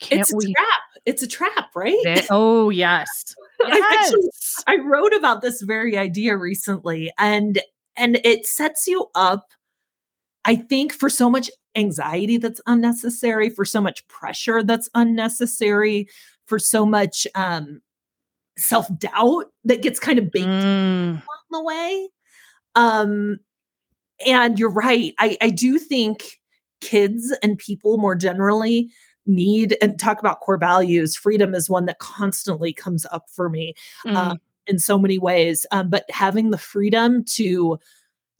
[0.00, 0.54] Can't it's a we...
[0.54, 3.70] trap it's a trap right it, oh yes, yes.
[3.82, 4.30] I, actually,
[4.68, 7.60] I wrote about this very idea recently and
[7.96, 9.48] and it sets you up
[10.44, 16.08] i think for so much anxiety that's unnecessary for so much pressure that's unnecessary
[16.46, 17.80] for so much um
[18.58, 21.10] self-doubt that gets kind of baked mm.
[21.10, 22.08] along the way
[22.74, 23.38] um,
[24.26, 25.14] and you're right.
[25.18, 26.40] I, I do think
[26.80, 28.90] kids and people more generally
[29.26, 31.16] need and talk about core values.
[31.16, 33.74] Freedom is one that constantly comes up for me
[34.06, 34.16] mm.
[34.16, 35.66] uh, in so many ways.
[35.70, 37.78] Um, but having the freedom to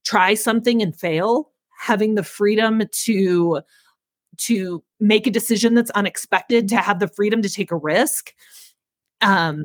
[0.05, 1.52] try something and fail,
[1.83, 3.61] having the freedom to
[4.39, 8.33] to make a decision that's unexpected, to have the freedom to take a risk.
[9.21, 9.65] Um,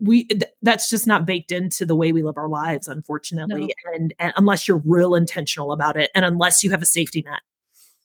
[0.00, 3.92] we th- that's just not baked into the way we live our lives unfortunately no.
[3.92, 7.40] and, and unless you're real intentional about it and unless you have a safety net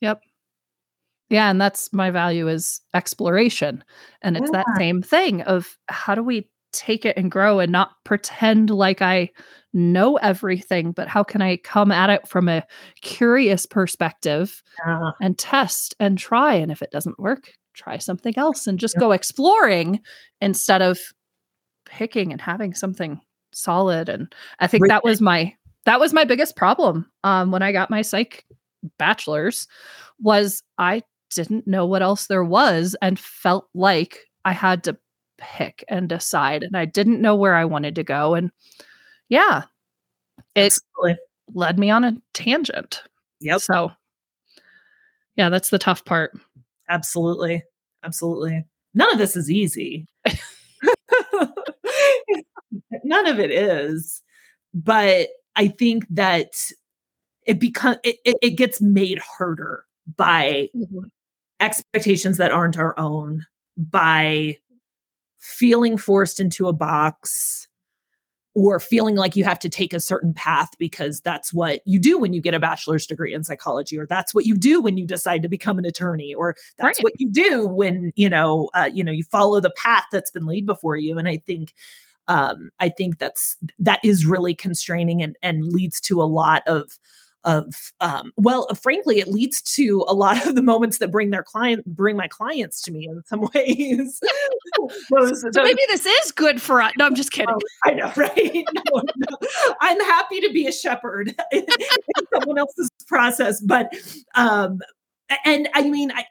[0.02, 0.24] yep
[1.30, 3.84] yeah and that's my value is exploration
[4.24, 4.64] and it's yeah.
[4.64, 9.02] that same thing of how do we take it and grow and not pretend like
[9.02, 9.30] i
[9.74, 12.64] know everything but how can i come at it from a
[13.02, 15.12] curious perspective yeah.
[15.22, 19.12] and test and try and if it doesn't work try something else and just go
[19.12, 20.00] exploring
[20.42, 21.00] instead of
[21.86, 23.20] picking and having something
[23.54, 25.54] solid and i think that was my
[25.86, 28.46] that was my biggest problem um, when i got my psych
[28.98, 29.68] bachelor's
[30.20, 31.02] was i
[31.36, 34.98] didn't know what else there was and felt like i had to
[35.40, 38.52] pick and decide and i didn't know where i wanted to go and
[39.30, 39.64] yeah
[40.56, 41.18] it Absolutely.
[41.54, 43.04] led me on a tangent
[43.40, 43.92] yep so
[45.36, 46.38] yeah that's the tough part
[46.90, 47.64] absolutely
[48.04, 50.08] absolutely none of this is easy
[53.04, 54.22] none of it is.
[54.74, 56.54] But I think that
[57.46, 59.84] it becomes it, it, it, gets made harder
[60.16, 61.06] by mm-hmm.
[61.60, 64.58] expectations that aren't our own, by
[65.40, 67.68] feeling forced into a box
[68.56, 72.18] or feeling like you have to take a certain path because that's what you do
[72.18, 75.06] when you get a bachelor's degree in psychology or that's what you do when you
[75.06, 77.04] decide to become an attorney or that's right.
[77.04, 80.46] what you do when you know uh, you know you follow the path that's been
[80.46, 81.18] laid before you.
[81.18, 81.74] And i think
[82.30, 86.98] um, I think that's that is really constraining and and leads to a lot of
[87.44, 91.44] of um, well frankly it leads to a lot of the moments that bring their
[91.44, 94.20] client bring my clients to me in some ways
[95.10, 98.12] those, so maybe this is good for us no i'm just kidding oh, i know
[98.18, 99.38] right no, no.
[99.82, 101.66] i'm happy to be a shepherd in
[102.34, 103.94] someone else's process but
[104.36, 104.80] um
[105.46, 106.26] and i mean I,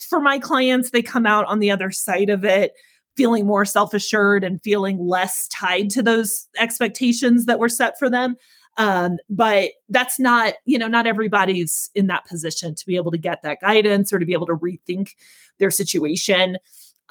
[0.00, 2.72] for my clients they come out on the other side of it
[3.18, 8.08] feeling more self assured and feeling less tied to those expectations that were set for
[8.08, 8.36] them.
[8.76, 13.18] Um, but that's not, you know, not everybody's in that position to be able to
[13.18, 15.16] get that guidance or to be able to rethink
[15.58, 16.58] their situation.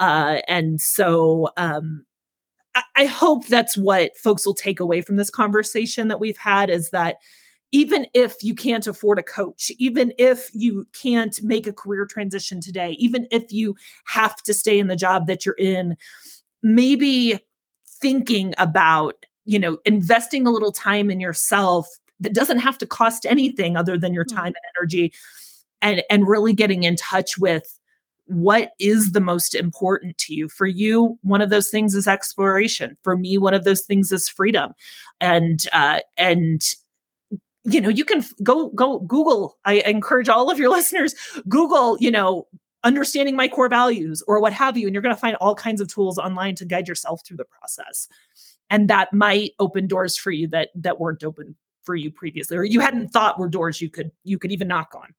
[0.00, 2.04] Uh, and so um,
[2.74, 6.70] I, I hope that's what folks will take away from this conversation that we've had
[6.70, 7.16] is that
[7.70, 12.60] even if you can't afford a coach, even if you can't make a career transition
[12.60, 15.96] today, even if you have to stay in the job that you're in,
[16.62, 17.38] maybe
[18.00, 21.88] thinking about, you know, investing a little time in yourself
[22.20, 24.36] that doesn't have to cost anything other than your hmm.
[24.36, 25.12] time and energy
[25.82, 27.77] and and really getting in touch with
[28.28, 30.48] what is the most important to you?
[30.48, 32.96] For you one of those things is exploration.
[33.02, 34.72] For me one of those things is freedom.
[35.20, 36.62] And uh and
[37.64, 41.14] you know you can go go google i encourage all of your listeners
[41.48, 42.46] google you know
[42.84, 45.80] understanding my core values or what have you and you're going to find all kinds
[45.80, 48.08] of tools online to guide yourself through the process.
[48.70, 52.64] And that might open doors for you that that weren't open for you previously or
[52.64, 55.14] you hadn't thought were doors you could you could even knock on.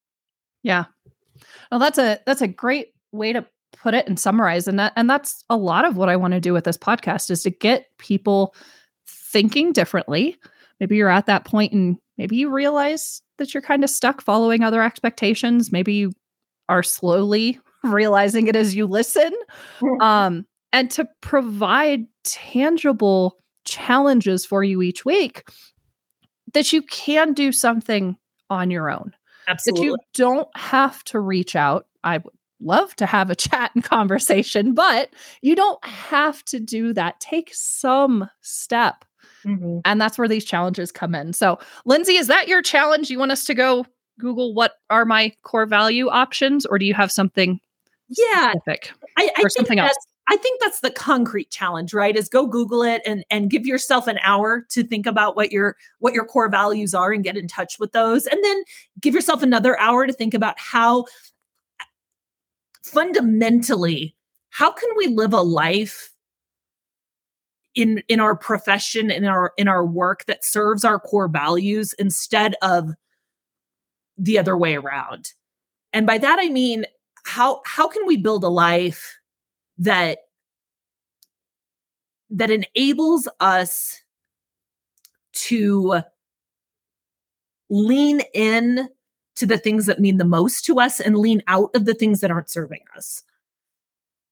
[0.62, 0.84] Yeah.
[1.70, 5.08] Well, that's a that's a great way to put it and summarize and that and
[5.08, 7.86] that's a lot of what I want to do with this podcast is to get
[7.98, 8.54] people
[9.06, 10.36] thinking differently.
[10.80, 14.62] Maybe you're at that point and maybe you realize that you're kind of stuck following
[14.62, 15.70] other expectations.
[15.70, 16.12] Maybe you
[16.68, 19.32] are slowly realizing it as you listen.
[20.00, 25.48] Um, and to provide tangible challenges for you each week
[26.54, 28.16] that you can do something
[28.48, 29.12] on your own.
[29.48, 29.80] Absolutely.
[29.80, 31.86] That you don't have to reach out.
[32.04, 35.10] I would love to have a chat and conversation, but
[35.42, 37.20] you don't have to do that.
[37.20, 39.04] Take some step.
[39.44, 39.78] Mm-hmm.
[39.84, 41.32] And that's where these challenges come in.
[41.32, 43.10] So, Lindsey, is that your challenge?
[43.10, 43.86] You want us to go
[44.18, 47.58] Google what are my core value options, or do you have something
[48.08, 49.94] yeah, specific I, I or something else?
[50.28, 52.14] I think that's the concrete challenge, right?
[52.14, 55.76] Is go Google it and and give yourself an hour to think about what your
[55.98, 58.62] what your core values are and get in touch with those, and then
[59.00, 61.06] give yourself another hour to think about how
[62.82, 64.14] fundamentally
[64.50, 66.12] how can we live a life
[67.74, 72.56] in in our profession in our in our work that serves our core values instead
[72.62, 72.90] of
[74.18, 75.32] the other way around?
[75.92, 76.84] And by that i mean
[77.24, 79.18] how how can we build a life
[79.78, 80.18] that
[82.30, 84.00] that enables us
[85.32, 86.02] to
[87.68, 88.88] lean in
[89.40, 92.20] to the things that mean the most to us and lean out of the things
[92.20, 93.22] that aren't serving us.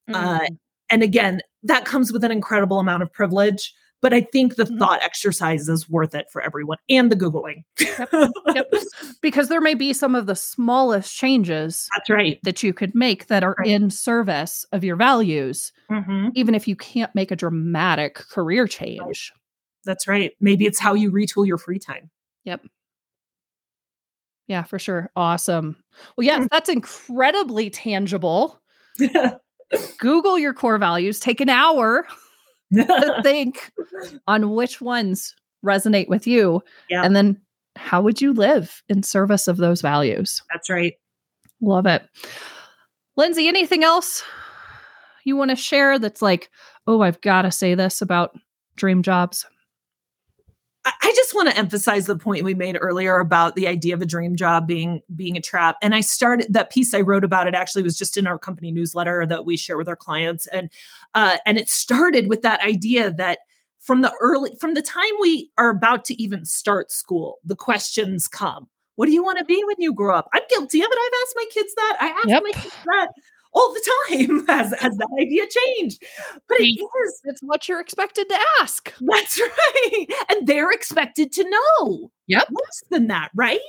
[0.08, 0.14] Mm.
[0.14, 0.48] Uh,
[0.90, 3.74] and again, that comes with an incredible amount of privilege.
[4.00, 4.78] But I think the mm-hmm.
[4.78, 7.64] thought exercise is worth it for everyone and the Googling.
[7.80, 8.08] yep.
[8.54, 8.72] Yep.
[9.20, 12.38] Because there may be some of the smallest changes That's right.
[12.44, 13.66] that you could make that are right.
[13.66, 16.28] in service of your values, mm-hmm.
[16.34, 19.32] even if you can't make a dramatic career change.
[19.84, 20.30] That's right.
[20.40, 22.10] Maybe it's how you retool your free time.
[22.44, 22.62] Yep.
[24.48, 25.10] Yeah, for sure.
[25.14, 25.76] Awesome.
[26.16, 28.60] Well, yes, that's incredibly tangible.
[29.98, 32.06] Google your core values, take an hour
[32.74, 33.70] to think
[34.26, 36.62] on which ones resonate with you.
[36.88, 37.02] Yeah.
[37.04, 37.40] And then
[37.76, 40.42] how would you live in service of those values?
[40.50, 40.94] That's right.
[41.60, 42.02] Love it.
[43.16, 44.22] Lindsey, anything else
[45.24, 46.50] you want to share that's like,
[46.86, 48.36] oh, I've got to say this about
[48.76, 49.44] dream jobs?
[50.84, 54.06] I just want to emphasize the point we made earlier about the idea of a
[54.06, 55.76] dream job being being a trap.
[55.82, 58.70] And I started that piece I wrote about it actually was just in our company
[58.70, 60.70] newsletter that we share with our clients, and
[61.14, 63.40] uh, and it started with that idea that
[63.80, 68.28] from the early from the time we are about to even start school, the questions
[68.28, 68.68] come.
[68.96, 70.28] What do you want to be when you grow up?
[70.32, 70.98] I'm guilty of it.
[70.98, 71.96] I've asked my kids that.
[72.00, 72.42] I asked yep.
[72.42, 73.08] my kids that
[73.52, 76.02] all the time has, has that idea changed.
[76.48, 77.20] But it is.
[77.24, 78.92] It's what you're expected to ask.
[79.00, 79.40] That's
[79.74, 80.06] right.
[80.30, 82.10] And they're expected to know.
[82.26, 82.48] Yep.
[82.50, 83.60] Less than that, right?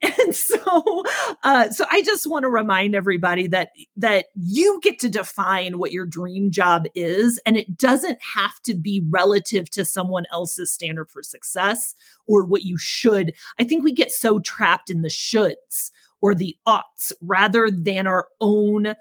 [0.18, 1.04] And so
[1.42, 5.90] uh, so I just want to remind everybody that that you get to define what
[5.90, 11.10] your dream job is and it doesn't have to be relative to someone else's standard
[11.10, 11.96] for success
[12.28, 13.34] or what you should.
[13.58, 18.28] I think we get so trapped in the shoulds or the oughts rather than our
[18.40, 18.94] own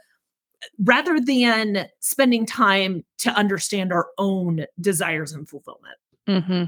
[0.84, 5.96] rather than spending time to understand our own desires and fulfillment.
[6.28, 6.64] Mm-hmm.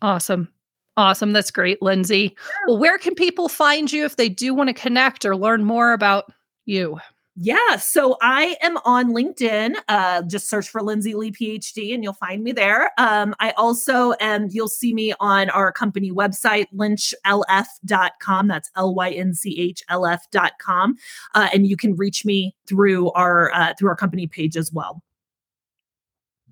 [0.00, 0.48] Awesome.
[0.96, 1.32] Awesome.
[1.32, 2.36] That's great, Lindsey.
[2.66, 5.92] Well, where can people find you if they do want to connect or learn more
[5.92, 6.30] about
[6.66, 6.98] you?
[7.34, 9.76] Yeah, so I am on LinkedIn.
[9.88, 12.90] Uh, just search for Lindsey Lee PhD and you'll find me there.
[12.98, 18.48] Um, I also am, you'll see me on our company website, lynchlf.com.
[18.48, 20.96] That's L Y N C H L F.com.
[21.34, 25.02] Uh, and you can reach me through our uh, through our company page as well.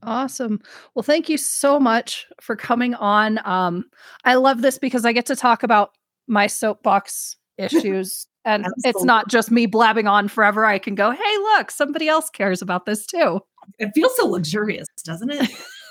[0.03, 0.63] Awesome.
[0.95, 3.39] Well, thank you so much for coming on.
[3.47, 3.85] Um,
[4.25, 5.91] I love this because I get to talk about
[6.27, 8.91] my soapbox issues and Absolutely.
[8.91, 10.65] it's not just me blabbing on forever.
[10.65, 13.41] I can go, hey, look, somebody else cares about this too.
[13.79, 15.51] It feels so luxurious, doesn't it?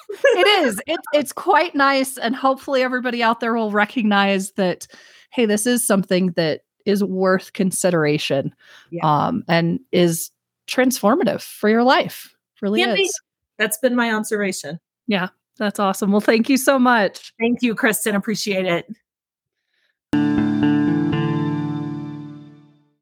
[0.10, 0.82] it is.
[0.88, 2.18] It, it's quite nice.
[2.18, 4.88] And hopefully, everybody out there will recognize that,
[5.32, 8.54] hey, this is something that is worth consideration
[8.90, 9.02] yeah.
[9.04, 10.32] um, and is
[10.68, 12.34] transformative for your life.
[12.62, 13.14] Really is.
[13.58, 14.80] That's been my observation.
[15.08, 16.12] Yeah, that's awesome.
[16.12, 17.34] Well, thank you so much.
[17.40, 18.16] Thank you, Kristen.
[18.16, 20.49] Appreciate it.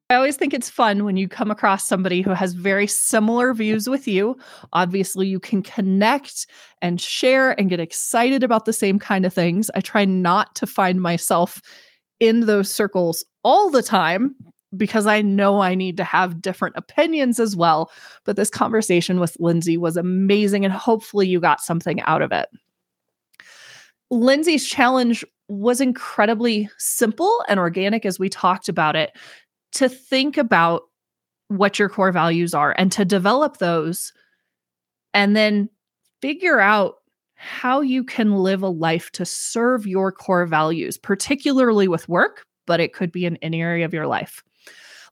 [0.10, 3.90] I always think it's fun when you come across somebody who has very similar views
[3.90, 4.38] with you.
[4.72, 6.48] Obviously, you can connect
[6.82, 9.70] and share and get excited about the same kind of things.
[9.76, 11.62] I try not to find myself
[12.22, 14.34] in those circles all the time
[14.78, 17.92] because I know I need to have different opinions as well.
[18.24, 22.48] But this conversation with Lindsey was amazing, and hopefully, you got something out of it.
[24.10, 29.12] Lindsey's challenge was incredibly simple and organic as we talked about it
[29.78, 30.84] to think about
[31.50, 34.12] what your core values are and to develop those
[35.14, 35.70] and then
[36.22, 36.96] figure out
[37.36, 42.80] how you can live a life to serve your core values, particularly with work, but
[42.80, 44.44] it could be in any area of your life.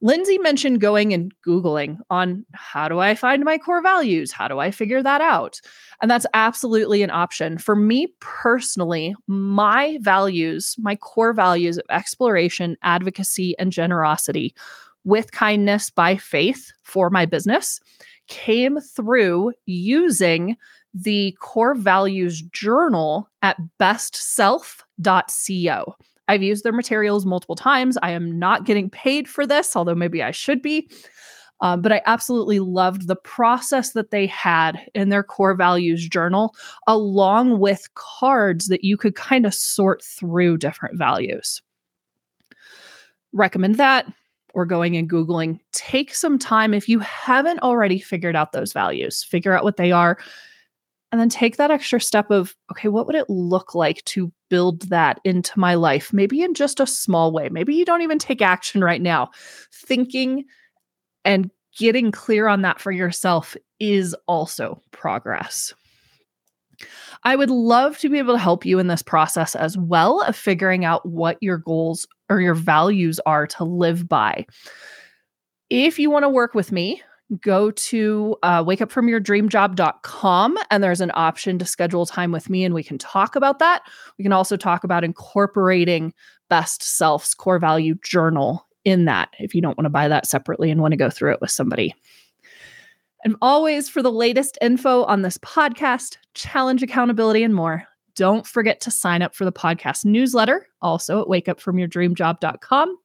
[0.05, 4.31] Lindsey mentioned going and Googling on how do I find my core values?
[4.31, 5.59] How do I figure that out?
[5.99, 7.57] And that's absolutely an option.
[7.57, 14.53] For me personally, my values, my core values of exploration, advocacy, and generosity
[15.05, 17.79] with kindness by faith for my business
[18.27, 20.55] came through using
[20.93, 25.95] the core values journal at bestself.co.
[26.27, 27.97] I've used their materials multiple times.
[28.01, 30.89] I am not getting paid for this, although maybe I should be.
[31.61, 36.53] Um, but I absolutely loved the process that they had in their core values journal,
[36.85, 41.61] along with cards that you could kind of sort through different values.
[43.31, 44.11] Recommend that
[44.53, 45.59] or going and Googling.
[45.71, 49.91] Take some time if you haven't already figured out those values, figure out what they
[49.91, 50.17] are,
[51.15, 54.81] and then take that extra step of, okay, what would it look like to build
[54.89, 56.11] that into my life?
[56.11, 57.47] Maybe in just a small way.
[57.47, 59.31] Maybe you don't even take action right now.
[59.73, 60.43] Thinking
[61.23, 65.73] and getting clear on that for yourself is also progress.
[67.23, 70.35] I would love to be able to help you in this process as well of
[70.35, 74.45] figuring out what your goals or your values are to live by.
[75.69, 77.01] If you want to work with me,
[77.41, 82.83] go to uh, wakeupfromyourdreamjob.com and there's an option to schedule time with me and we
[82.83, 83.81] can talk about that.
[84.17, 86.13] We can also talk about incorporating
[86.49, 90.69] Best Self's core value journal in that if you don't want to buy that separately
[90.69, 91.95] and want to go through it with somebody.
[93.23, 97.83] And always for the latest info on this podcast, challenge accountability, and more,
[98.15, 102.97] don't forget to sign up for the podcast newsletter, also at wakeupfromyourdreamjob.com.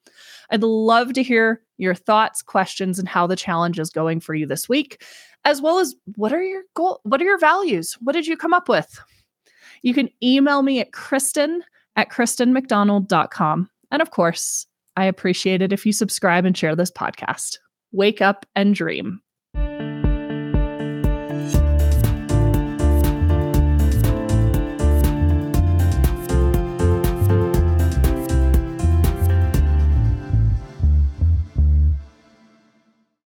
[0.51, 4.47] I'd love to hear your thoughts, questions, and how the challenge is going for you
[4.47, 5.03] this week,
[5.45, 7.97] as well as what are your goal, what are your values?
[8.01, 9.01] What did you come up with?
[9.83, 11.63] You can email me at Kristen
[11.97, 13.71] at KristenMacDonald.com.
[13.91, 14.67] And of course,
[14.97, 17.59] I appreciate it if you subscribe and share this podcast.
[17.93, 19.21] Wake up and dream.